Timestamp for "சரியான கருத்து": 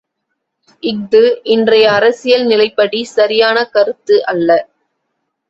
3.11-4.25